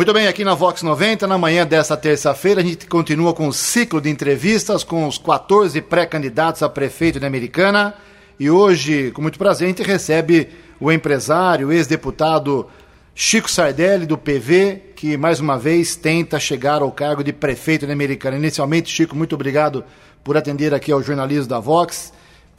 [0.00, 3.52] Muito bem, aqui na Vox 90, na manhã desta terça-feira, a gente continua com o
[3.52, 7.92] ciclo de entrevistas com os 14 pré-candidatos a prefeito da Americana.
[8.38, 10.48] E hoje, com muito prazer, a gente recebe
[10.80, 12.66] o empresário, ex-deputado
[13.14, 17.92] Chico Sardelli, do PV, que mais uma vez tenta chegar ao cargo de prefeito da
[17.92, 18.38] Americana.
[18.38, 19.84] Inicialmente, Chico, muito obrigado
[20.24, 22.10] por atender aqui ao jornalismo da Vox,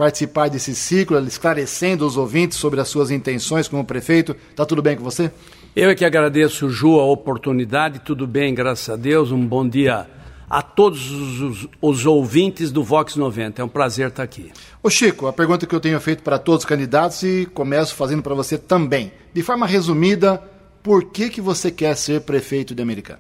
[0.02, 4.36] participar desse ciclo, esclarecendo os ouvintes sobre as suas intenções como prefeito.
[4.50, 5.30] Está tudo bem com você?
[5.76, 8.00] Eu é que agradeço, Ju, a oportunidade.
[8.00, 9.32] Tudo bem, graças a Deus.
[9.32, 10.08] Um bom dia
[10.50, 13.62] a todos os, os, ouvintes do Vox 90.
[13.62, 14.52] É um prazer estar aqui.
[14.82, 18.24] Ô Chico, a pergunta que eu tenho feito para todos os candidatos e começo fazendo
[18.24, 19.12] para você também.
[19.32, 20.42] De forma resumida,
[20.82, 23.20] por que, que você quer ser prefeito de Americana?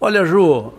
[0.00, 0.72] Olha, Ju,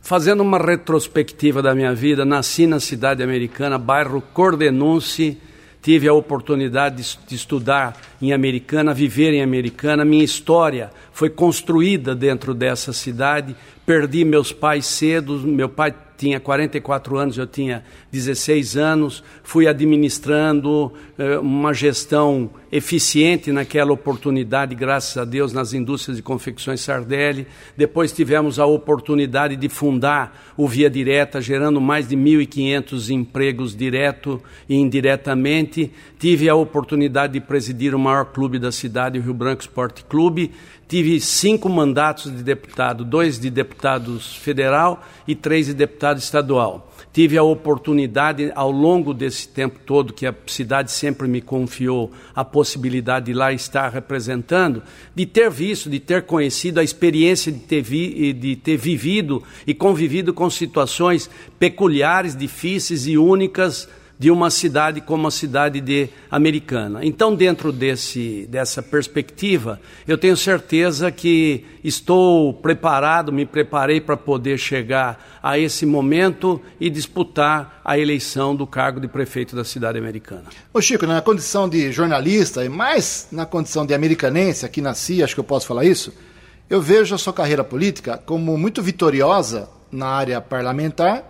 [0.00, 5.38] fazendo uma retrospectiva da minha vida, nasci na cidade americana, bairro Cordenunce,
[5.82, 10.04] tive a oportunidade de, de estudar em Americana, viver em Americana.
[10.04, 13.56] Minha história foi construída dentro dessa cidade.
[13.90, 20.92] Perdi meus pais cedo, meu pai tinha 44 anos, eu tinha 16 anos, fui administrando
[21.18, 27.48] eh, uma gestão eficiente naquela oportunidade, graças a Deus, nas indústrias de confecções Sardelli.
[27.76, 34.40] Depois tivemos a oportunidade de fundar o Via Direta, gerando mais de 1.500 empregos direto
[34.68, 35.90] e indiretamente.
[36.16, 40.52] Tive a oportunidade de presidir o maior clube da cidade, o Rio Branco Esporte Clube.
[40.86, 43.48] Tive cinco mandatos de deputado, dois de
[43.80, 46.92] deputados federal e três de deputado estadual.
[47.12, 52.44] Tive a oportunidade, ao longo desse tempo todo, que a cidade sempre me confiou a
[52.44, 54.82] possibilidade de lá estar representando,
[55.14, 59.72] de ter visto, de ter conhecido a experiência de ter, vi, de ter vivido e
[59.72, 61.28] convivido com situações
[61.58, 63.88] peculiares, difíceis e únicas
[64.20, 67.00] de uma cidade como a cidade de Americana.
[67.02, 74.58] Então, dentro desse, dessa perspectiva, eu tenho certeza que estou preparado, me preparei para poder
[74.58, 80.44] chegar a esse momento e disputar a eleição do cargo de prefeito da cidade americana.
[80.74, 85.32] Ô Chico, na condição de jornalista e mais na condição de americanense, aqui nasci, acho
[85.32, 86.12] que eu posso falar isso,
[86.68, 91.24] eu vejo a sua carreira política como muito vitoriosa na área parlamentar,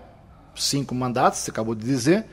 [0.57, 2.27] cinco mandatos, você acabou de dizer,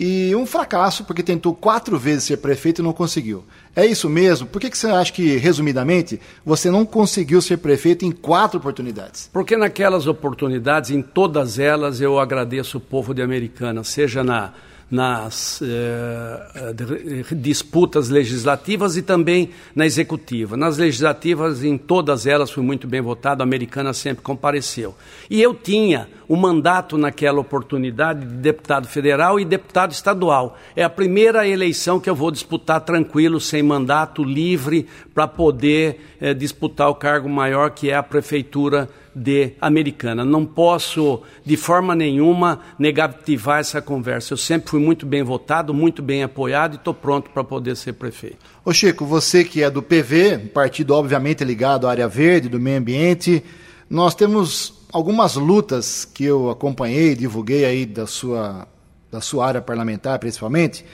[0.00, 3.44] e um fracasso, porque tentou quatro vezes ser prefeito e não conseguiu.
[3.74, 4.46] É isso mesmo?
[4.46, 9.30] Por que, que você acha que, resumidamente, você não conseguiu ser prefeito em quatro oportunidades?
[9.32, 14.52] Porque naquelas oportunidades, em todas elas, eu agradeço o povo de Americana, seja na
[14.92, 20.54] nas eh, disputas legislativas e também na executiva.
[20.54, 24.94] Nas legislativas, em todas elas, fui muito bem votado, a americana sempre compareceu.
[25.30, 30.58] E eu tinha o mandato naquela oportunidade de deputado federal e deputado estadual.
[30.76, 36.34] É a primeira eleição que eu vou disputar tranquilo, sem mandato, livre, para poder eh,
[36.34, 40.24] disputar o cargo maior que é a prefeitura de Americana.
[40.24, 44.32] Não posso, de forma nenhuma, negativar essa conversa.
[44.32, 47.94] Eu sempre fui muito bem votado, muito bem apoiado e estou pronto para poder ser
[47.94, 48.38] prefeito.
[48.64, 52.78] Ô Chico, você que é do PV, partido obviamente ligado à área verde, do meio
[52.78, 53.42] ambiente,
[53.88, 58.66] nós temos algumas lutas que eu acompanhei, divulguei aí da sua,
[59.10, 60.84] da sua área parlamentar, principalmente,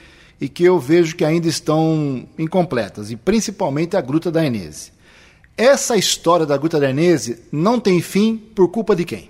[0.41, 4.93] e que eu vejo que ainda estão incompletas, e principalmente a Gruta da Enese.
[5.59, 9.29] Essa história da Gruta da Enese não tem fim por culpa de quem?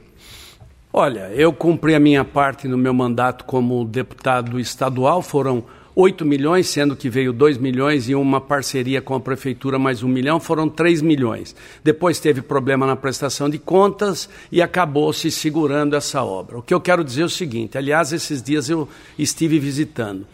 [0.92, 5.64] Olha, eu cumpri a minha parte no meu mandato como deputado estadual, foram
[5.96, 10.08] 8 milhões, sendo que veio 2 milhões e uma parceria com a prefeitura mais um
[10.08, 11.56] milhão, foram 3 milhões.
[11.82, 16.58] Depois teve problema na prestação de contas e acabou se segurando essa obra.
[16.58, 18.86] O que eu quero dizer é o seguinte: aliás, esses dias eu
[19.18, 20.26] estive visitando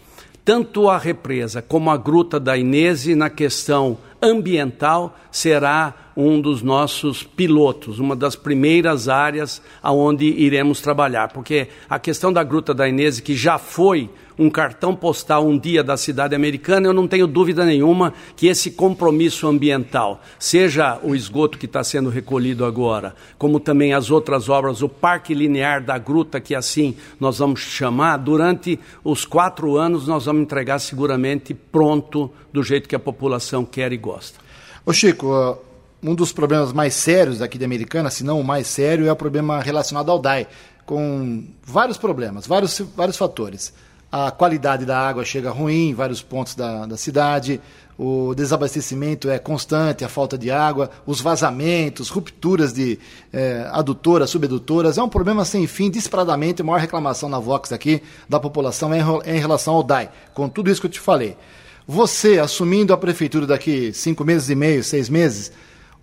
[0.44, 7.22] tanto a represa como a gruta da Inese na questão ambiental será um dos nossos
[7.22, 13.20] pilotos, uma das primeiras áreas aonde iremos trabalhar, porque a questão da Gruta da Inês,
[13.20, 14.08] que já foi
[14.38, 18.72] um cartão postal um dia da cidade americana, eu não tenho dúvida nenhuma que esse
[18.72, 24.82] compromisso ambiental, seja o esgoto que está sendo recolhido agora, como também as outras obras,
[24.82, 30.26] o parque linear da gruta, que assim nós vamos chamar, durante os quatro anos nós
[30.26, 34.13] vamos entregar seguramente pronto, do jeito que a população quer e gosta.
[34.86, 35.58] Ô Chico,
[36.02, 39.16] um dos problemas mais sérios aqui de Americana, se não o mais sério, é o
[39.16, 40.46] problema relacionado ao DAI,
[40.84, 43.72] com vários problemas, vários, vários fatores.
[44.12, 47.60] A qualidade da água chega ruim em vários pontos da, da cidade,
[47.98, 52.98] o desabastecimento é constante, a falta de água, os vazamentos, rupturas de
[53.32, 54.98] é, adutoras, subedutoras.
[54.98, 56.60] É um problema sem fim, disparadamente.
[56.60, 60.10] A maior reclamação na Vox aqui da população é em, é em relação ao DAI,
[60.34, 61.36] com tudo isso que eu te falei.
[61.86, 65.52] Você, assumindo a prefeitura daqui cinco meses e meio, seis meses,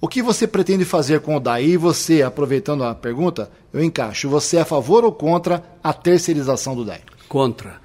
[0.03, 1.77] O que você pretende fazer com o DAI?
[1.77, 4.27] Você, aproveitando a pergunta, eu encaixo.
[4.29, 7.01] Você é a favor ou contra a terceirização do DAI?
[7.29, 7.79] Contra.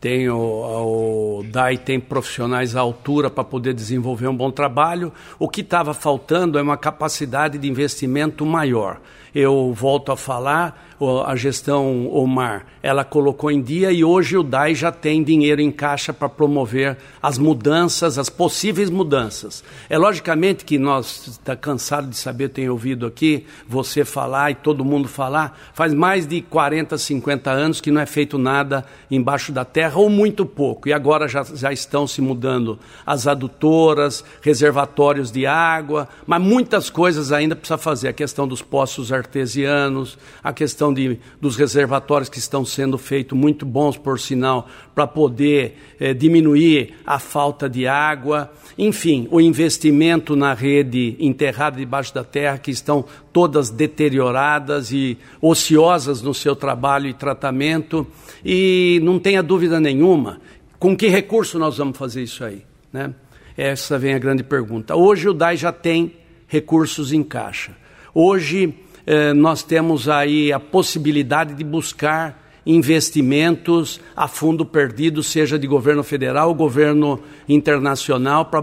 [0.00, 5.12] Tem o, o DAI tem profissionais à altura para poder desenvolver um bom trabalho.
[5.38, 9.00] O que estava faltando é uma capacidade de investimento maior.
[9.34, 10.90] Eu volto a falar,
[11.24, 15.70] a gestão Omar, ela colocou em dia e hoje o DAI já tem dinheiro em
[15.70, 19.64] caixa para promover as mudanças, as possíveis mudanças.
[19.88, 24.84] É logicamente que nós está cansado de saber, tenho ouvido aqui você falar e todo
[24.84, 29.64] mundo falar, faz mais de 40, 50 anos que não é feito nada embaixo da
[29.64, 30.88] terra ou muito pouco.
[30.88, 37.32] E agora já, já estão se mudando as adutoras, reservatórios de água, mas muitas coisas
[37.32, 38.08] ainda precisa fazer.
[38.08, 43.36] A questão dos poços artesianos, a questão questão de, dos reservatórios que estão sendo feitos,
[43.36, 48.50] muito bons, por sinal, para poder eh, diminuir a falta de água.
[48.78, 56.22] Enfim, o investimento na rede enterrada debaixo da terra, que estão todas deterioradas e ociosas
[56.22, 58.06] no seu trabalho e tratamento.
[58.44, 60.40] E não tenha dúvida nenhuma,
[60.78, 62.64] com que recurso nós vamos fazer isso aí?
[62.92, 63.12] Né?
[63.56, 64.96] Essa vem a grande pergunta.
[64.96, 66.14] Hoje o DAI já tem
[66.48, 67.76] recursos em caixa.
[68.14, 68.74] Hoje
[69.12, 76.04] eh, nós temos aí a possibilidade de buscar investimentos a fundo perdido, seja de governo
[76.04, 77.18] federal governo
[77.48, 78.62] internacional, pra,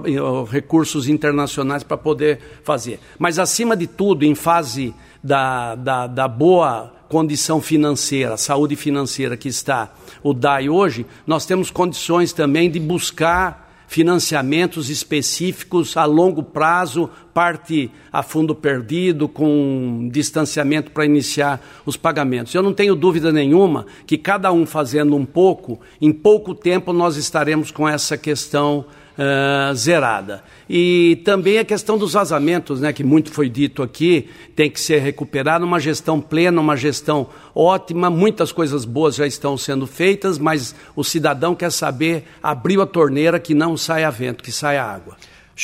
[0.49, 2.97] recursos internacionais para poder fazer.
[3.19, 9.49] Mas, acima de tudo, em fase da, da, da boa condição financeira, saúde financeira que
[9.49, 9.93] está
[10.23, 17.89] o DAI hoje, nós temos condições também de buscar financiamentos específicos a longo prazo, parte
[18.11, 22.53] a fundo perdido, com distanciamento para iniciar os pagamentos.
[22.53, 27.15] Eu não tenho dúvida nenhuma que cada um fazendo um pouco, em pouco tempo nós
[27.15, 28.85] estaremos com essa questão
[29.17, 30.43] uh, zerada.
[30.69, 34.99] E também a questão dos vazamentos, né, que muito foi dito aqui, tem que ser
[34.99, 40.75] recuperado, uma gestão plena, uma gestão ótima, muitas coisas boas já estão sendo feitas, mas
[40.95, 45.17] o cidadão quer saber, abriu a torneira, que não saia vento, que saia água.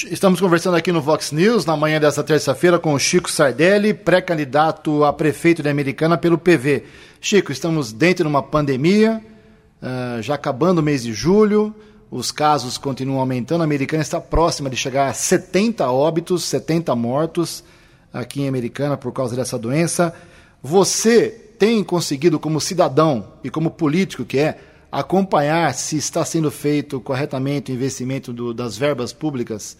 [0.09, 5.03] Estamos conversando aqui no Vox News, na manhã desta terça-feira, com o Chico Sardelli, pré-candidato
[5.03, 6.83] a prefeito de Americana pelo PV.
[7.21, 9.21] Chico, estamos dentro de uma pandemia,
[9.79, 11.75] uh, já acabando o mês de julho,
[12.13, 13.62] os casos continuam aumentando.
[13.62, 17.63] A Americana está próxima de chegar a 70 óbitos, 70 mortos
[18.13, 20.13] aqui em Americana por causa dessa doença.
[20.62, 24.60] Você tem conseguido, como cidadão e como político que é,
[24.92, 29.75] acompanhar se está sendo feito corretamente o investimento do, das verbas públicas,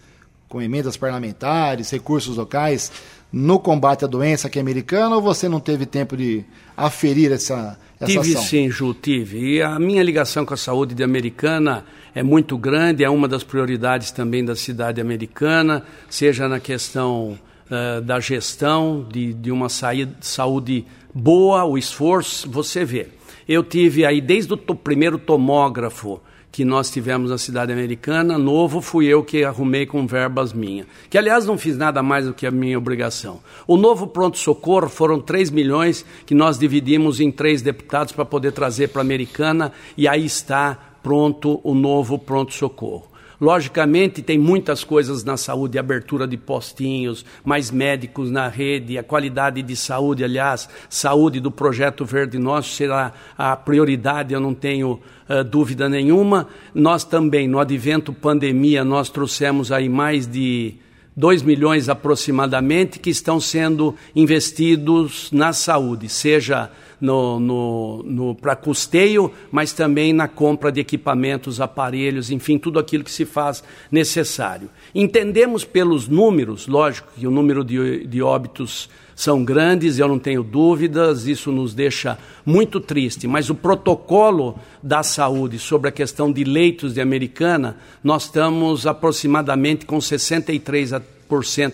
[0.48, 2.90] com emendas parlamentares, recursos locais,
[3.30, 6.44] no combate à doença aqui americana, ou você não teve tempo de
[6.76, 8.42] aferir essa tive ação?
[8.42, 9.56] sim, Ju, tive.
[9.56, 11.84] E a minha ligação com a saúde de americana
[12.14, 17.38] é muito grande, é uma das prioridades também da cidade americana, seja na questão
[17.70, 23.08] uh, da gestão de, de uma saúde boa, o esforço, você vê.
[23.48, 26.20] Eu tive aí, desde o primeiro tomógrafo,
[26.54, 30.86] que nós tivemos na cidade americana, novo, fui eu que arrumei com verbas minhas.
[31.10, 33.40] Que, aliás, não fiz nada mais do que a minha obrigação.
[33.66, 38.90] O novo pronto-socorro foram 3 milhões que nós dividimos em três deputados para poder trazer
[38.90, 43.13] para a americana, e aí está pronto o novo pronto-socorro.
[43.40, 49.62] Logicamente, tem muitas coisas na saúde, abertura de postinhos, mais médicos na rede, a qualidade
[49.62, 55.44] de saúde, aliás, saúde do Projeto Verde Nosso será a prioridade, eu não tenho uh,
[55.44, 56.48] dúvida nenhuma.
[56.74, 60.76] Nós também, no advento pandemia, nós trouxemos aí mais de
[61.16, 66.70] 2 milhões aproximadamente que estão sendo investidos na saúde, seja
[67.04, 73.04] no, no, no para custeio, mas também na compra de equipamentos, aparelhos, enfim, tudo aquilo
[73.04, 74.70] que se faz necessário.
[74.94, 80.42] Entendemos pelos números, lógico que o número de, de óbitos são grandes, eu não tenho
[80.42, 86.42] dúvidas, isso nos deixa muito triste, mas o protocolo da saúde sobre a questão de
[86.42, 91.02] leitos de americana, nós estamos aproximadamente com 63%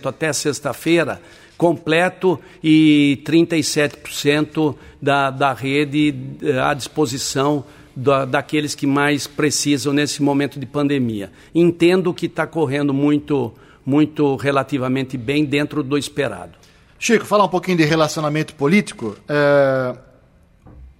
[0.05, 1.21] até sexta-feira
[1.61, 7.63] completo e 37% da, da rede eh, à disposição
[7.95, 11.31] da, daqueles que mais precisam nesse momento de pandemia.
[11.53, 13.53] Entendo que está correndo muito,
[13.85, 16.53] muito relativamente bem dentro do esperado.
[16.97, 19.15] Chico, falar um pouquinho de relacionamento político.
[19.29, 19.95] É...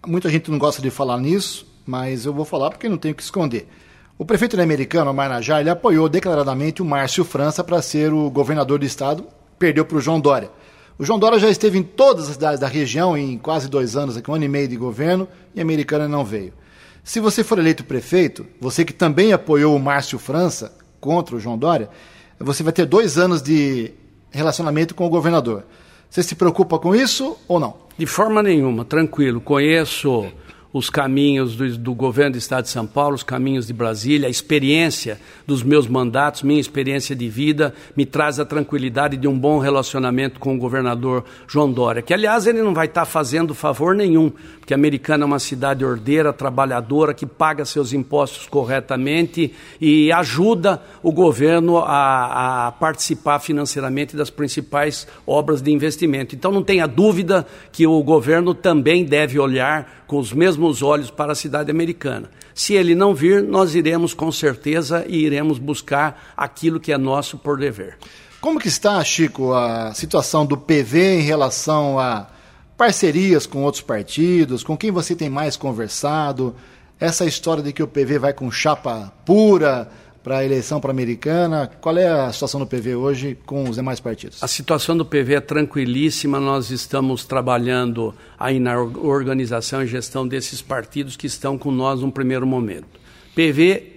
[0.06, 3.24] Muita gente não gosta de falar nisso, mas eu vou falar porque não tenho que
[3.24, 3.68] esconder.
[4.16, 8.86] O prefeito americano, Marnajá, ele apoiou declaradamente o Márcio França para ser o governador do
[8.86, 9.26] estado
[9.62, 10.50] perdeu para o João Dória.
[10.98, 14.18] O João Dória já esteve em todas as cidades da região em quase dois anos,
[14.18, 16.52] aqui, um ano e meio de governo, e a americana não veio.
[17.04, 21.60] Se você for eleito prefeito, você que também apoiou o Márcio França contra o João
[21.60, 21.90] Dória,
[22.40, 23.92] você vai ter dois anos de
[24.32, 25.64] relacionamento com o governador.
[26.10, 27.76] Você se preocupa com isso ou não?
[27.96, 29.40] De forma nenhuma, tranquilo.
[29.40, 30.26] Conheço
[30.74, 34.32] os caminhos do, do, governo do Estado de São Paulo, os caminhos de Brasília, a
[34.32, 39.60] experiência dos meus mandatos, minha experiência de vida, me traz a tranquilidade de um bom
[39.60, 44.32] relacionamento com o governador João Dória, que aliás ele não vai estar fazendo favor nenhum,
[44.60, 50.82] porque a Americana é uma cidade ordeira, trabalhadora, que paga seus impostos corretamente e ajuda
[51.04, 56.36] o governo a, a participar financeiramente das principais obras de investimento.
[56.36, 61.32] Então não tenha dúvida que o governo também deve olhar com os mesmos olhos para
[61.32, 62.30] a cidade americana.
[62.54, 67.38] Se ele não vir, nós iremos com certeza e iremos buscar aquilo que é nosso
[67.38, 67.98] por dever.
[68.42, 72.28] Como que está, Chico, a situação do PV em relação a
[72.76, 74.66] parcerias com outros partidos?
[74.66, 76.54] Com quem você tem mais conversado?
[77.00, 79.90] Essa história de que o PV vai com chapa pura,
[80.24, 81.70] para a eleição para a americana.
[81.80, 84.42] Qual é a situação do PV hoje com os demais partidos?
[84.44, 86.40] A situação do PV é tranquilíssima.
[86.40, 92.12] Nós estamos trabalhando aí na organização e gestão desses partidos que estão com nós no
[92.12, 92.88] primeiro momento.
[93.36, 93.91] PV,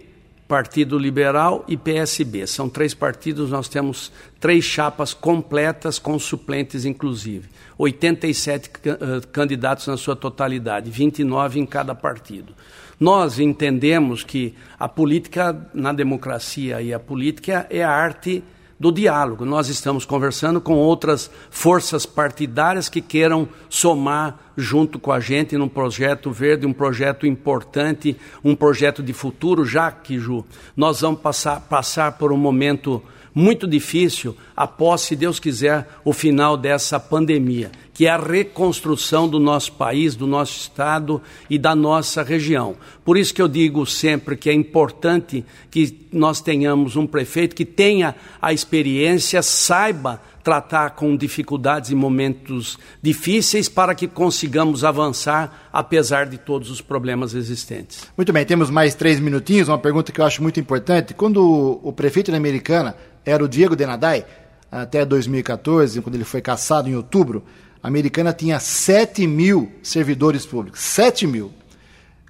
[0.54, 2.46] Partido Liberal e PSB.
[2.46, 7.48] São três partidos, nós temos três chapas completas com suplentes, inclusive.
[7.76, 12.54] 87 uh, candidatos na sua totalidade, 29 em cada partido.
[13.00, 18.44] Nós entendemos que a política na democracia e a política é a arte
[18.84, 19.46] do diálogo.
[19.46, 25.70] Nós estamos conversando com outras forças partidárias que queiram somar junto com a gente num
[25.70, 28.14] projeto verde, um projeto importante,
[28.44, 30.44] um projeto de futuro, já que, Ju,
[30.76, 33.02] nós vamos passar, passar por um momento
[33.34, 39.40] muito difícil após, se Deus quiser, o final dessa pandemia, que é a reconstrução do
[39.40, 42.76] nosso país, do nosso estado e da nossa região.
[43.04, 47.64] Por isso que eu digo sempre que é importante que nós tenhamos um prefeito que
[47.64, 56.26] tenha a experiência, saiba tratar com dificuldades e momentos difíceis para que consigamos avançar apesar
[56.26, 58.06] de todos os problemas existentes.
[58.14, 59.68] Muito bem, temos mais três minutinhos.
[59.68, 61.14] Uma pergunta que eu acho muito importante.
[61.14, 64.24] Quando o prefeito da Americana era o Diego Denadai,
[64.70, 67.44] até 2014, quando ele foi caçado em outubro,
[67.82, 70.80] a Americana tinha 7 mil servidores públicos.
[70.80, 71.52] 7 mil.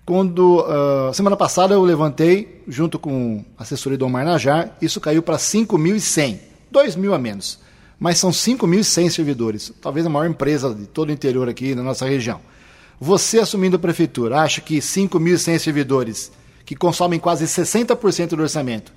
[0.04, 5.22] Quando, uh, semana passada, eu levantei, junto com a assessoria do Omar Najar, isso caiu
[5.22, 6.38] para 5.100.
[6.70, 7.64] 2 mil a menos
[7.98, 12.06] mas são 5.100 servidores, talvez a maior empresa de todo o interior aqui na nossa
[12.06, 12.40] região.
[13.00, 16.32] Você assumindo a prefeitura, acha que 5.100 servidores,
[16.64, 18.92] que consomem quase 60% do orçamento,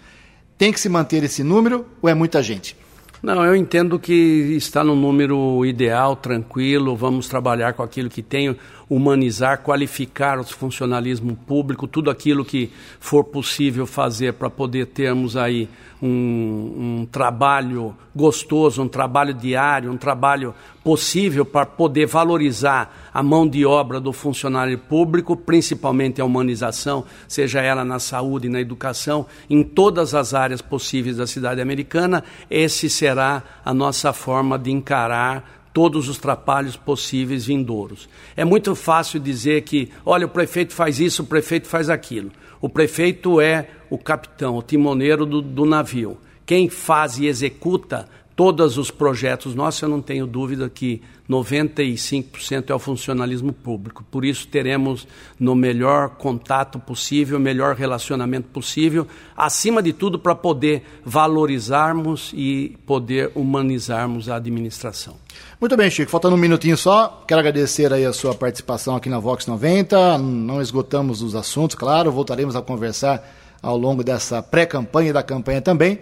[0.58, 2.76] tem que se manter esse número ou é muita gente?
[3.22, 4.14] Não, eu entendo que
[4.56, 8.56] está no número ideal, tranquilo, vamos trabalhar com aquilo que tem,
[8.90, 15.68] humanizar, qualificar o funcionalismo público, tudo aquilo que for possível fazer para poder termos aí
[16.02, 20.54] um, um trabalho gostoso, um trabalho diário, um trabalho
[20.84, 27.62] possível para poder valorizar a mão de obra do funcionário público, principalmente a humanização, seja
[27.62, 33.44] ela na saúde, na educação, em todas as áreas possíveis da cidade americana, esse será
[33.66, 38.10] a nossa forma de encarar todos os trapalhos possíveis vindouros.
[38.36, 42.32] É muito fácil dizer que, olha, o prefeito faz isso, o prefeito faz aquilo.
[42.60, 46.18] O prefeito é o capitão, o timoneiro do, do navio.
[46.48, 52.76] Quem faz e executa todos os projetos nossos, eu não tenho dúvida que 95% é
[52.76, 54.06] o funcionalismo público.
[54.12, 55.08] Por isso, teremos
[55.40, 63.32] no melhor contato possível, melhor relacionamento possível, acima de tudo, para poder valorizarmos e poder
[63.34, 65.16] humanizarmos a administração.
[65.60, 66.12] Muito bem, Chico.
[66.12, 70.20] Faltando um minutinho só, quero agradecer aí a sua participação aqui na Vox 90.
[70.20, 73.28] Não esgotamos os assuntos, claro, voltaremos a conversar
[73.64, 76.00] ao longo dessa pré-campanha e da campanha também.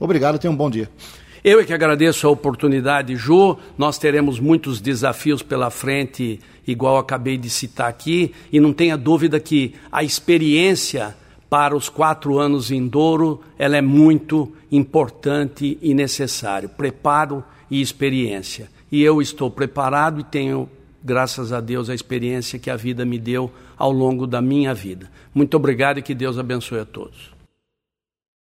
[0.00, 0.90] Obrigado, tenha um bom dia.
[1.48, 3.56] Eu é que agradeço a oportunidade, Ju.
[3.78, 9.38] Nós teremos muitos desafios pela frente, igual acabei de citar aqui, e não tenha dúvida
[9.38, 11.16] que a experiência
[11.48, 16.68] para os quatro anos em Douro ela é muito importante e necessário.
[16.68, 18.68] Preparo e experiência.
[18.90, 20.68] E eu estou preparado e tenho,
[21.00, 25.08] graças a Deus, a experiência que a vida me deu ao longo da minha vida.
[25.32, 27.35] Muito obrigado e que Deus abençoe a todos.